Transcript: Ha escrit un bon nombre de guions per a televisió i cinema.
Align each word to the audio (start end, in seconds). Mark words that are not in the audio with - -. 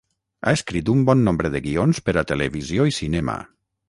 Ha 0.45 0.51
escrit 0.59 0.87
un 0.93 1.03
bon 1.09 1.19
nombre 1.27 1.51
de 1.55 1.61
guions 1.65 1.99
per 2.07 2.15
a 2.21 2.23
televisió 2.33 2.89
i 2.93 2.97
cinema. 3.01 3.37